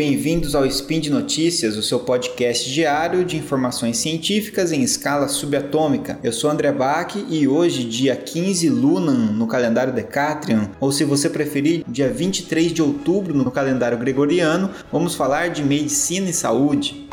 [0.00, 6.18] bem-vindos ao Spin de Notícias, o seu podcast diário de informações científicas em escala subatômica.
[6.24, 11.28] Eu sou André Bach e hoje, dia 15 Lunan no calendário Decatrian, ou se você
[11.28, 17.06] preferir, dia 23 de outubro no calendário gregoriano, vamos falar de medicina e saúde.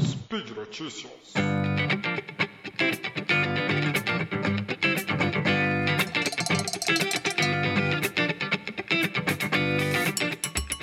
[0.00, 1.12] Speed Notícias.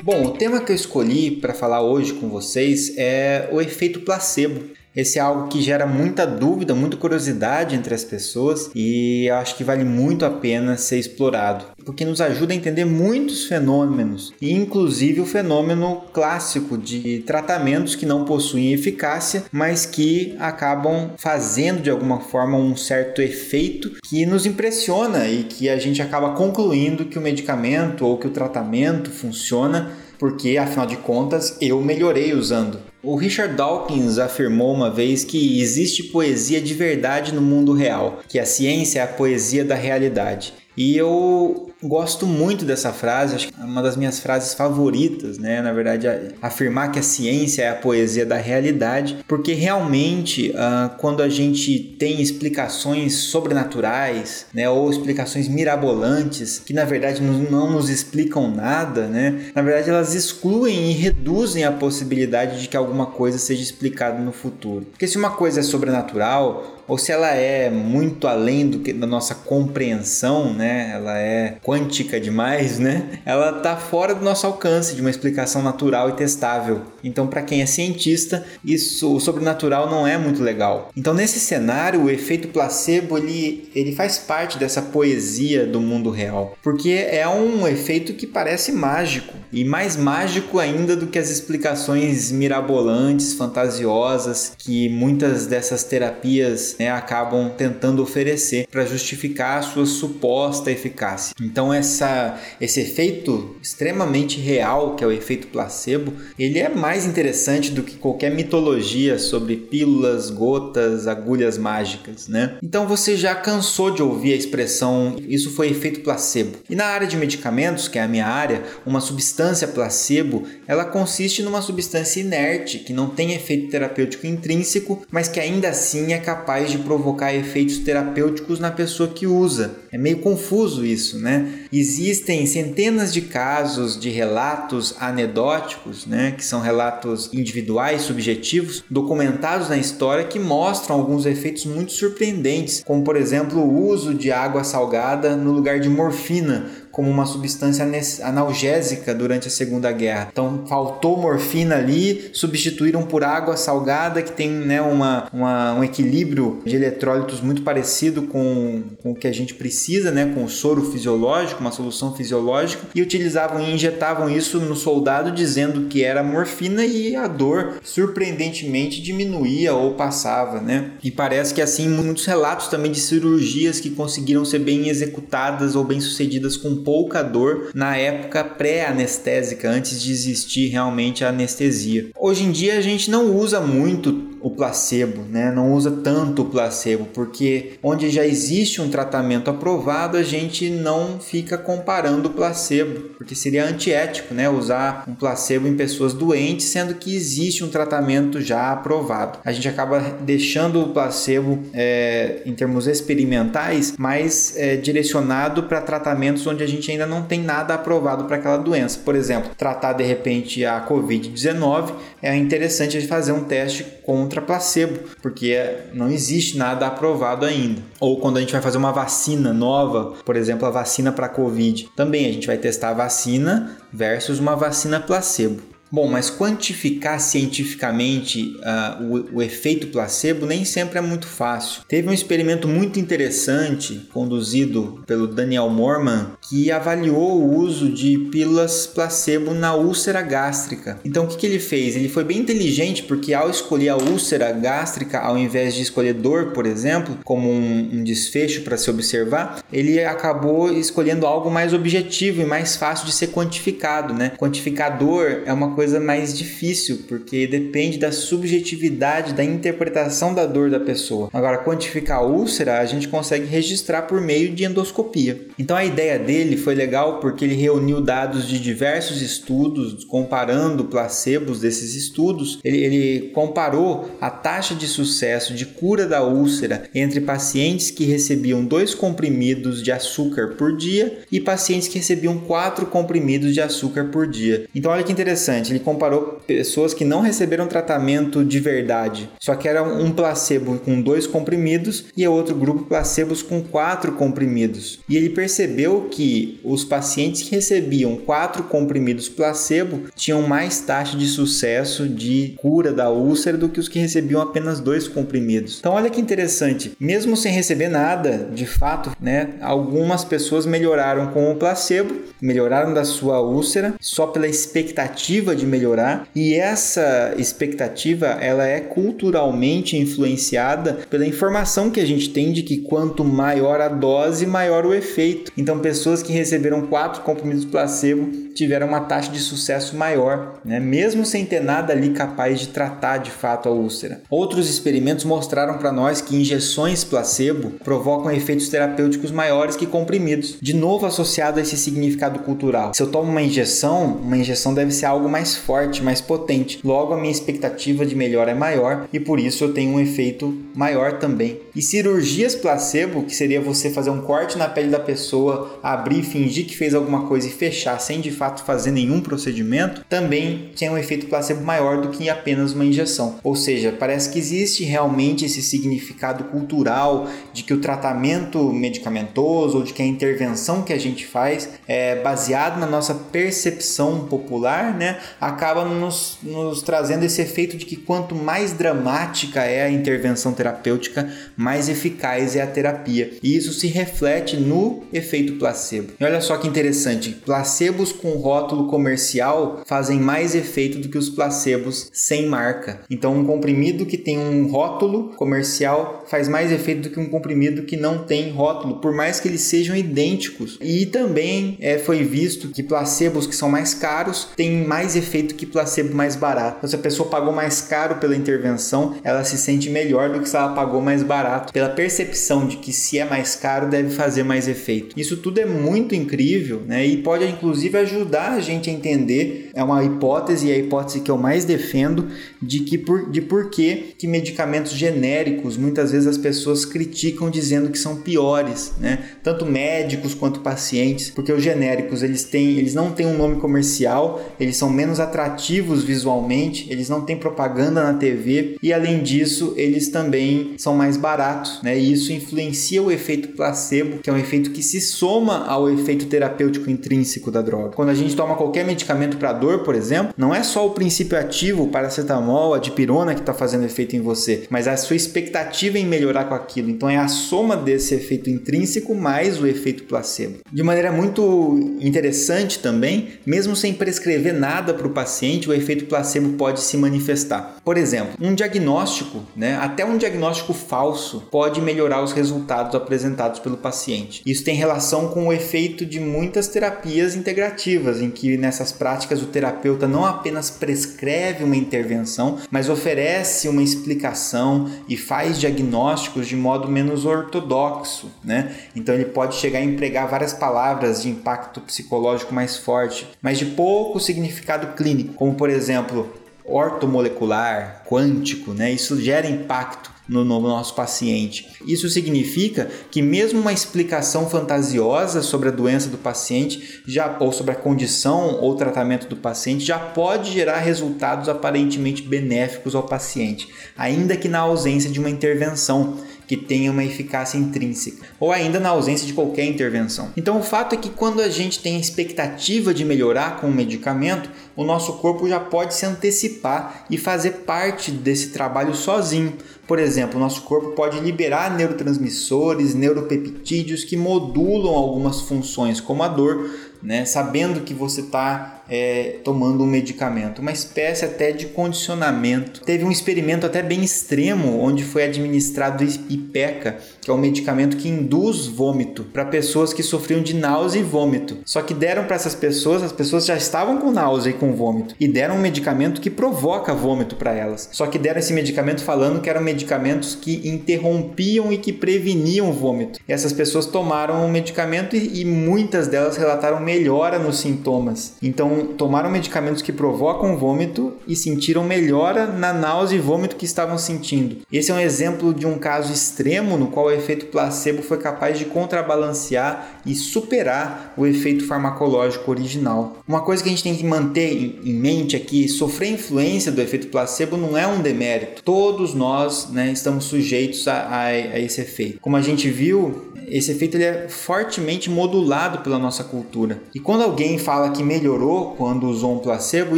[0.06, 4.64] Bom, o tema que eu escolhi para falar hoje com vocês é o efeito placebo.
[4.96, 9.64] Esse é algo que gera muita dúvida, muita curiosidade entre as pessoas e acho que
[9.64, 15.26] vale muito a pena ser explorado, porque nos ajuda a entender muitos fenômenos, inclusive o
[15.26, 22.58] fenômeno clássico de tratamentos que não possuem eficácia, mas que acabam fazendo de alguma forma
[22.58, 28.06] um certo efeito que nos impressiona e que a gente acaba concluindo que o medicamento
[28.06, 32.80] ou que o tratamento funciona porque afinal de contas eu melhorei usando.
[33.04, 38.40] O Richard Dawkins afirmou uma vez que existe poesia de verdade no mundo real, que
[38.40, 40.54] a ciência é a poesia da realidade.
[40.78, 45.62] E eu gosto muito dessa frase, acho que é uma das minhas frases favoritas, né?
[45.62, 46.08] Na verdade,
[46.42, 51.96] afirmar que a ciência é a poesia da realidade, porque realmente, uh, quando a gente
[52.00, 59.52] tem explicações sobrenaturais, né, ou explicações mirabolantes, que na verdade não nos explicam nada, né?
[59.54, 64.32] Na verdade, elas excluem e reduzem a possibilidade de que alguma coisa seja explicada no
[64.32, 64.86] futuro.
[64.92, 69.08] Porque se uma coisa é sobrenatural, ou se ela é muito além do que da
[69.08, 70.92] nossa compreensão, né?
[70.94, 73.20] Ela é quântica demais, né?
[73.26, 76.82] Ela está fora do nosso alcance de uma explicação natural e testável.
[77.04, 80.90] Então, para quem é cientista, isso o sobrenatural não é muito legal.
[80.96, 86.58] Então, nesse cenário, o efeito placebo ele, ele faz parte dessa poesia do mundo real,
[86.64, 92.32] porque é um efeito que parece mágico e mais mágico ainda do que as explicações
[92.32, 100.72] mirabolantes, fantasiosas que muitas dessas terapias né, acabam tentando oferecer para justificar a sua suposta
[100.72, 101.36] eficácia.
[101.42, 107.72] Então essa, esse efeito extremamente real, que é o efeito placebo, ele é mais interessante
[107.72, 112.58] do que qualquer mitologia sobre pílulas, gotas, agulhas mágicas, né?
[112.64, 116.58] Então você já cansou de ouvir a expressão isso foi efeito placebo.
[116.70, 121.44] E na área de medicamentos, que é a minha área, uma substância placebo, ela consiste
[121.44, 126.65] numa substância inerte que não tem efeito terapêutico intrínseco, mas que ainda assim é capaz
[126.66, 129.76] capaz de provocar efeitos terapêuticos na pessoa que usa.
[129.92, 131.66] É meio confuso isso, né?
[131.72, 139.78] Existem centenas de casos de relatos anedóticos, né, que são relatos individuais, subjetivos, documentados na
[139.78, 145.36] história que mostram alguns efeitos muito surpreendentes, como por exemplo o uso de água salgada
[145.36, 146.66] no lugar de morfina
[146.96, 147.86] como uma substância
[148.24, 150.30] analgésica durante a Segunda Guerra.
[150.32, 156.62] Então faltou morfina ali, substituíram por água salgada que tem né, uma, uma, um equilíbrio
[156.66, 160.90] de eletrólitos muito parecido com, com o que a gente precisa, né, com o soro
[160.90, 166.86] fisiológico, uma solução fisiológica, e utilizavam e injetavam isso no soldado dizendo que era morfina
[166.86, 170.92] e a dor surpreendentemente diminuía ou passava, né?
[171.04, 175.84] E parece que assim muitos relatos também de cirurgias que conseguiram ser bem executadas ou
[175.84, 182.12] bem sucedidas com pouca dor na época pré-anestésica, antes de existir realmente a anestesia.
[182.18, 185.52] Hoje em dia a gente não usa muito o placebo, né?
[185.52, 191.20] Não usa tanto o placebo, porque onde já existe um tratamento aprovado, a gente não
[191.20, 194.48] fica comparando o placebo, porque seria antiético, né?
[194.48, 199.40] Usar um placebo em pessoas doentes, sendo que existe um tratamento já aprovado.
[199.44, 206.46] A gente acaba deixando o placebo é, em termos experimentais mais é, direcionado para tratamentos
[206.46, 209.00] onde a gente ainda não tem nada aprovado para aquela doença.
[209.04, 215.00] Por exemplo, tratar de repente a Covid-19 é interessante fazer um teste contra contra placebo,
[215.22, 215.58] porque
[215.94, 217.82] não existe nada aprovado ainda.
[218.00, 221.90] Ou quando a gente vai fazer uma vacina nova, por exemplo, a vacina para Covid,
[221.96, 225.75] também a gente vai testar a vacina versus uma vacina placebo.
[225.96, 231.84] Bom, mas quantificar cientificamente uh, o, o, efeito placebo nem sempre é muito fácil.
[231.88, 238.86] Teve um experimento muito interessante conduzido pelo Daniel Morman que avaliou o uso de pílulas
[238.86, 241.00] placebo na úlcera gástrica.
[241.06, 241.96] Então, o que, que ele fez?
[241.96, 246.52] Ele foi bem inteligente porque, ao escolher a úlcera gástrica, ao invés de escolher dor,
[246.52, 252.42] por exemplo, como um, um desfecho para se observar, ele acabou escolhendo algo mais objetivo
[252.42, 254.14] e mais fácil de ser quantificado.
[254.14, 254.34] Né?
[254.38, 260.44] Quantificar dor é uma coisa coisa mais difícil, porque depende da subjetividade, da interpretação da
[260.48, 261.30] dor da pessoa.
[261.32, 265.46] Agora, quantificar a úlcera, a gente consegue registrar por meio de endoscopia.
[265.60, 271.60] Então, a ideia dele foi legal porque ele reuniu dados de diversos estudos, comparando placebos
[271.60, 272.60] desses estudos.
[272.64, 278.66] Ele, ele comparou a taxa de sucesso de cura da úlcera entre pacientes que recebiam
[278.66, 284.26] dois comprimidos de açúcar por dia e pacientes que recebiam quatro comprimidos de açúcar por
[284.26, 284.66] dia.
[284.74, 289.68] Então, olha que interessante, ele comparou pessoas que não receberam tratamento de verdade, só que
[289.68, 295.00] era um placebo com dois comprimidos e outro grupo placebos com quatro comprimidos.
[295.08, 301.28] E ele percebeu que os pacientes que recebiam quatro comprimidos placebo tinham mais taxa de
[301.28, 305.78] sucesso de cura da úlcera do que os que recebiam apenas dois comprimidos.
[305.80, 311.52] Então, olha que interessante, mesmo sem receber nada, de fato, né, algumas pessoas melhoraram com
[311.52, 318.68] o placebo, melhoraram da sua úlcera só pela expectativa de melhorar, e essa expectativa ela
[318.68, 324.46] é culturalmente influenciada pela informação que a gente tem de que quanto maior a dose,
[324.46, 325.52] maior o efeito.
[325.58, 330.80] Então, pessoas que receberam quatro comprimidos placebo tiveram uma taxa de sucesso maior, né?
[330.80, 334.22] mesmo sem ter nada ali capaz de tratar de fato a úlcera.
[334.30, 340.74] Outros experimentos mostraram para nós que injeções placebo provocam efeitos terapêuticos maiores que comprimidos, de
[340.74, 342.94] novo associado a esse significado cultural.
[342.94, 346.80] Se eu tomo uma injeção, uma injeção deve ser algo mais forte, mais potente.
[346.84, 350.58] Logo, a minha expectativa de melhora é maior e por isso eu tenho um efeito
[350.74, 351.60] maior também.
[351.76, 356.66] E cirurgias placebo, que seria você fazer um corte na pele da pessoa, abrir, fingir
[356.66, 360.98] que fez alguma coisa e fechar sem de fato fazer nenhum procedimento, também tem um
[360.98, 363.40] efeito placebo maior do que apenas uma injeção.
[363.44, 369.84] Ou seja, parece que existe realmente esse significado cultural de que o tratamento medicamentoso ou
[369.84, 375.20] de que a intervenção que a gente faz é baseado na nossa percepção popular, né,
[375.40, 381.30] acaba nos, nos trazendo esse efeito de que quanto mais dramática é a intervenção terapêutica,
[381.56, 383.34] mais eficaz é a terapia.
[383.42, 386.14] E isso se reflete no efeito placebo.
[386.20, 391.30] E olha só que interessante, placebos com rótulo comercial fazem mais efeito do que os
[391.30, 393.02] placebos sem marca.
[393.10, 397.84] Então, um comprimido que tem um rótulo comercial faz mais efeito do que um comprimido
[397.84, 400.78] que não tem rótulo, por mais que eles sejam idênticos.
[400.82, 405.66] E também é, foi visto que placebos que são mais caros têm mais efeito que
[405.66, 406.78] placebo mais barato.
[406.78, 410.50] Então, se a pessoa pagou mais caro pela intervenção, ela se sente melhor do que
[410.50, 414.44] se ela pagou mais barato, pela percepção de que se é mais caro deve fazer
[414.44, 415.20] mais efeito.
[415.20, 417.06] Isso tudo é muito incrível, né?
[417.06, 421.30] E pode inclusive ajudar a gente a entender, é uma hipótese e a hipótese que
[421.30, 422.30] eu mais defendo
[422.62, 427.90] de que por, de por que, que medicamentos genéricos muitas vezes as pessoas criticam dizendo
[427.90, 429.20] que são piores, né?
[429.44, 434.42] Tanto médicos quanto pacientes, porque os genéricos eles têm, eles não têm um nome comercial,
[434.60, 440.10] eles são menos atrativos visualmente, eles não têm propaganda na TV e além disso eles
[440.10, 441.98] também são mais baratos, né?
[441.98, 446.26] E isso influencia o efeito placebo, que é um efeito que se soma ao efeito
[446.26, 447.90] terapêutico intrínseco da droga.
[448.06, 451.40] Quando a gente toma qualquer medicamento para dor, por exemplo, não é só o princípio
[451.40, 455.98] ativo, o paracetamol, a dipirona que está fazendo efeito em você, mas a sua expectativa
[455.98, 456.88] em melhorar com aquilo.
[456.88, 460.60] Então é a soma desse efeito intrínseco mais o efeito placebo.
[460.72, 466.50] De maneira muito interessante também, mesmo sem prescrever nada para o paciente, o efeito placebo
[466.50, 467.78] pode se manifestar.
[467.84, 473.78] Por exemplo, um diagnóstico, né, até um diagnóstico falso, pode melhorar os resultados apresentados pelo
[473.78, 474.44] paciente.
[474.46, 479.48] Isso tem relação com o efeito de muitas terapias integrativas, em que nessas práticas o
[479.48, 486.88] terapeuta não apenas prescreve uma intervenção, mas oferece uma explicação e faz diagnósticos de modo
[486.88, 488.76] menos ortodoxo, né?
[488.96, 493.66] Então ele pode chegar a empregar várias palavras de impacto psicológico mais forte, mas de
[493.66, 496.32] pouco significado clínico, como por exemplo,
[496.64, 498.92] ortomolecular, quântico, né?
[498.92, 501.68] Isso gera impacto no, no, nosso paciente.
[501.86, 507.74] Isso significa que mesmo uma explicação fantasiosa sobre a doença do paciente já ou sobre
[507.74, 513.68] a condição ou tratamento do paciente já pode gerar resultados aparentemente benéficos ao paciente,
[513.98, 516.18] ainda que na ausência de uma intervenção
[516.48, 520.32] que tenha uma eficácia intrínseca, ou ainda na ausência de qualquer intervenção.
[520.38, 523.74] Então, o fato é que quando a gente tem a expectativa de melhorar com o
[523.74, 529.54] medicamento, o nosso corpo já pode se antecipar e fazer parte desse trabalho sozinho.
[529.88, 536.28] Por exemplo, o nosso corpo pode liberar neurotransmissores, neuropeptídeos que modulam algumas funções, como a
[536.28, 536.70] dor,
[537.02, 537.24] né?
[537.26, 542.82] sabendo que você está é, tomando um medicamento, uma espécie até de condicionamento.
[542.82, 548.08] Teve um experimento até bem extremo onde foi administrado IPECA, que é um medicamento que
[548.08, 551.58] induz vômito para pessoas que sofriam de náusea e vômito.
[551.66, 555.16] Só que deram para essas pessoas, as pessoas já estavam com náusea e com vômito,
[555.20, 557.90] e deram um medicamento que provoca vômito para elas.
[557.92, 563.20] Só que deram esse medicamento falando que eram medicamentos que interrompiam e que preveniam vômito.
[563.28, 568.34] E essas pessoas tomaram o medicamento e, e muitas delas relataram melhora nos sintomas.
[568.42, 573.98] Então, tomaram medicamentos que provocam vômito e sentiram melhora na náusea e vômito que estavam
[573.98, 574.58] sentindo.
[574.72, 578.58] Esse é um exemplo de um caso extremo no qual o efeito placebo foi capaz
[578.58, 583.18] de contrabalancear e superar o efeito farmacológico original.
[583.28, 586.82] Uma coisa que a gente tem que manter em mente é que sofrer influência do
[586.82, 588.64] efeito placebo não é um demérito.
[588.64, 592.20] Todos nós né, estamos sujeitos a, a, a esse efeito.
[592.20, 596.82] Como a gente viu, esse efeito ele é fortemente modulado pela nossa cultura.
[596.94, 599.98] E quando alguém fala que melhorou quando usou um placebo,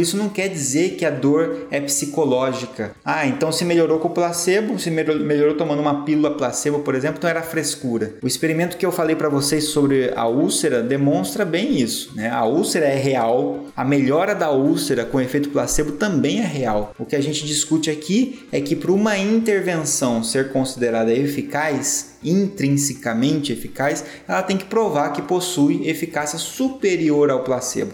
[0.00, 2.92] isso não quer dizer que a dor é psicológica.
[3.04, 7.18] Ah, então se melhorou com o placebo, se melhorou tomando uma pílula placebo, por exemplo,
[7.18, 8.14] então era frescura.
[8.22, 12.12] O experimento que eu falei para vocês sobre a úlcera demonstra bem isso.
[12.14, 12.28] Né?
[12.30, 16.94] A úlcera é real, a melhora da úlcera com efeito placebo também é real.
[16.98, 23.52] O que a gente discute aqui é que para uma intervenção ser considerada eficaz, intrinsecamente
[23.52, 27.92] eficaz, ela tem que provar que possui eficácia superior ao placebo.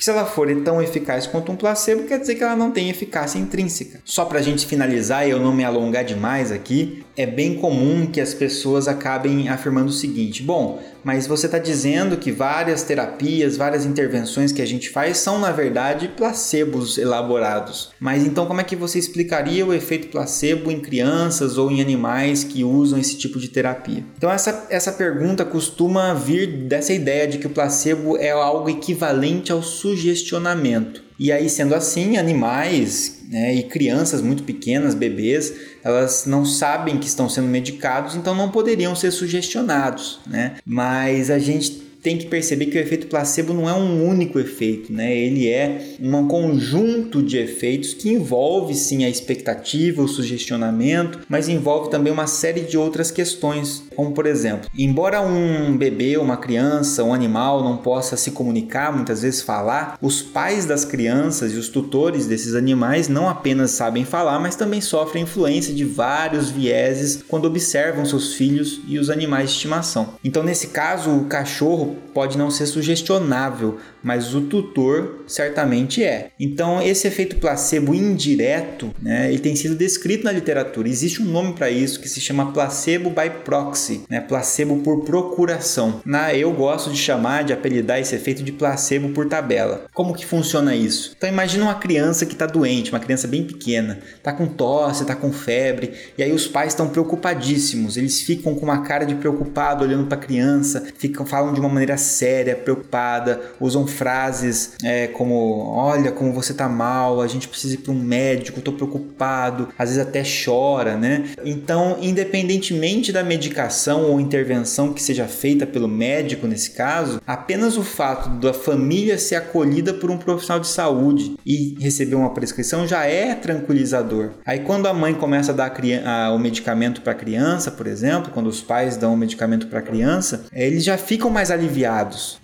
[0.00, 2.88] Porque se ela for tão eficaz quanto um placebo, quer dizer que ela não tem
[2.88, 4.00] eficácia intrínseca.
[4.02, 8.06] Só para a gente finalizar e eu não me alongar demais aqui, é bem comum
[8.06, 13.56] que as pessoas acabem afirmando o seguinte: bom, mas você está dizendo que várias terapias,
[13.56, 17.90] várias intervenções que a gente faz são, na verdade, placebos elaborados.
[17.98, 22.44] Mas então, como é que você explicaria o efeito placebo em crianças ou em animais
[22.44, 24.04] que usam esse tipo de terapia?
[24.16, 29.52] Então, essa, essa pergunta costuma vir dessa ideia de que o placebo é algo equivalente
[29.52, 31.09] ao sugestionamento.
[31.20, 35.52] E aí, sendo assim, animais né, e crianças muito pequenas, bebês,
[35.84, 40.56] elas não sabem que estão sendo medicados, então não poderiam ser sugestionados, né?
[40.64, 44.92] Mas a gente tem que perceber que o efeito placebo não é um único efeito,
[44.92, 45.14] né?
[45.16, 51.90] Ele é um conjunto de efeitos que envolve sim a expectativa, o sugestionamento, mas envolve
[51.90, 57.12] também uma série de outras questões, como por exemplo, embora um bebê, uma criança, um
[57.12, 62.26] animal não possa se comunicar, muitas vezes falar, os pais das crianças e os tutores
[62.26, 68.04] desses animais não apenas sabem falar, mas também sofrem influência de vários vieses quando observam
[68.04, 70.14] seus filhos e os animais de estimação.
[70.24, 72.09] Então, nesse caso, o cachorro Show!
[72.12, 76.30] Pode não ser sugestionável, mas o tutor certamente é.
[76.38, 80.88] Então, esse efeito placebo indireto, né, ele tem sido descrito na literatura.
[80.88, 86.00] Existe um nome para isso que se chama placebo by proxy, né, placebo por procuração.
[86.04, 89.86] Na eu gosto de chamar, de apelidar esse efeito de placebo por tabela.
[89.92, 91.14] Como que funciona isso?
[91.16, 95.14] Então, imagina uma criança que está doente, uma criança bem pequena, está com tosse, está
[95.14, 97.96] com febre, e aí os pais estão preocupadíssimos.
[97.96, 101.68] Eles ficam com uma cara de preocupado olhando para a criança, ficam falam de uma
[101.68, 107.74] maneira séria, preocupada, usam frases é, como: Olha, como você tá mal, a gente precisa
[107.74, 111.30] ir para um médico, tô preocupado, às vezes até chora, né?
[111.44, 117.82] Então, independentemente da medicação ou intervenção que seja feita pelo médico nesse caso, apenas o
[117.82, 123.04] fato da família ser acolhida por um profissional de saúde e receber uma prescrição já
[123.04, 124.30] é tranquilizador.
[124.44, 125.72] Aí, quando a mãe começa a dar
[126.04, 129.78] a, o medicamento para a criança, por exemplo, quando os pais dão o medicamento para
[129.78, 131.89] a criança, eles já ficam mais aliviados.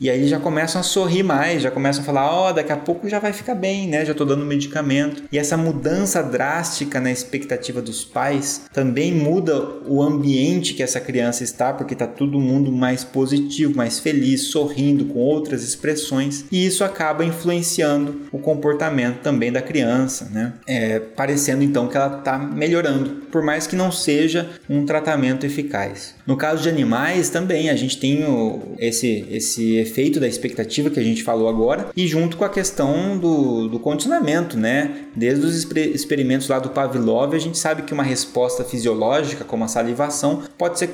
[0.00, 2.72] E aí eles já começam a sorrir mais, já começam a falar: Ó, oh, daqui
[2.72, 4.04] a pouco já vai ficar bem, né?
[4.04, 5.22] Já tô dando medicamento.
[5.30, 11.44] E essa mudança drástica na expectativa dos pais também muda o ambiente que essa criança
[11.44, 16.44] está, porque tá todo mundo mais positivo, mais feliz, sorrindo, com outras expressões.
[16.50, 20.54] E isso acaba influenciando o comportamento também da criança, né?
[20.66, 26.15] É, parecendo então que ela tá melhorando, por mais que não seja um tratamento eficaz.
[26.26, 30.98] No caso de animais também, a gente tem o, esse, esse efeito da expectativa que
[30.98, 35.02] a gente falou agora, e junto com a questão do, do condicionamento, né?
[35.14, 39.68] Desde os experimentos lá do Pavlov, a gente sabe que uma resposta fisiológica, como a
[39.68, 40.90] salivação, pode ser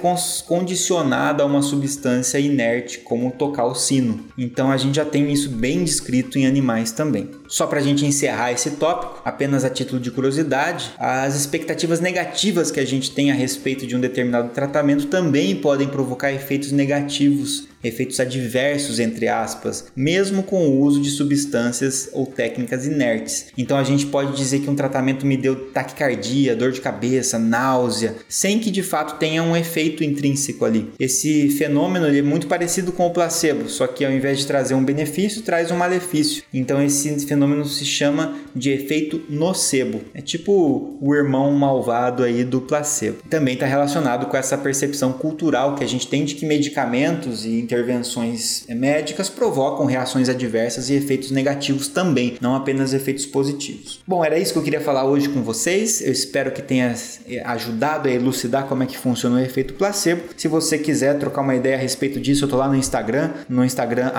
[0.46, 4.20] condicionada a uma substância inerte, como tocar o sino.
[4.36, 7.30] Então a gente já tem isso bem descrito em animais também.
[7.48, 12.70] Só para a gente encerrar esse tópico, apenas a título de curiosidade, as expectativas negativas
[12.70, 15.21] que a gente tem a respeito de um determinado tratamento também
[15.56, 22.26] podem provocar efeitos negativos efeitos adversos, entre aspas, mesmo com o uso de substâncias ou
[22.26, 23.46] técnicas inertes.
[23.56, 28.16] Então a gente pode dizer que um tratamento me deu taquicardia, dor de cabeça, náusea,
[28.28, 30.90] sem que de fato tenha um efeito intrínseco ali.
[30.98, 34.84] Esse fenômeno é muito parecido com o placebo, só que ao invés de trazer um
[34.84, 36.42] benefício, traz um malefício.
[36.52, 40.00] Então esse fenômeno se chama de efeito nocebo.
[40.14, 43.18] É tipo o irmão malvado aí do placebo.
[43.28, 47.62] Também está relacionado com essa percepção cultural que a gente tem de que medicamentos e
[47.72, 54.00] intervenções médicas provocam reações adversas e efeitos negativos também, não apenas efeitos positivos.
[54.06, 56.02] Bom, era isso que eu queria falar hoje com vocês.
[56.02, 56.94] Eu espero que tenha
[57.26, 60.22] eh, ajudado a elucidar como é que funciona o efeito placebo.
[60.36, 63.64] Se você quiser trocar uma ideia a respeito disso, eu tô lá no Instagram, no
[63.64, 64.12] Instagram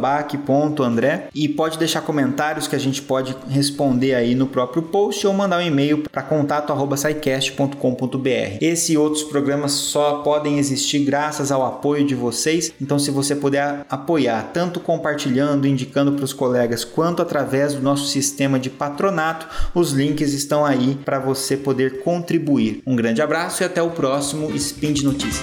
[0.00, 5.34] @bac.andré e pode deixar comentários que a gente pode responder aí no próprio post ou
[5.34, 8.58] mandar um e-mail para contato@saicast.com.br.
[8.60, 12.72] Esse e outros programas só podem existir graças ao apoio de vocês.
[12.94, 18.06] Então, se você puder apoiar, tanto compartilhando, indicando para os colegas, quanto através do nosso
[18.06, 22.84] sistema de patronato, os links estão aí para você poder contribuir.
[22.86, 25.42] Um grande abraço e até o próximo Spin de Notícias.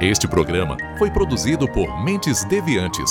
[0.00, 3.10] Este programa foi produzido por Mentes Deviantes.